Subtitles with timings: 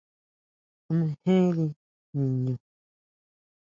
[0.89, 1.65] ¿A mejeri
[2.17, 2.53] niñu?